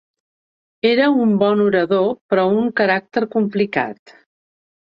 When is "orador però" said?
1.67-2.47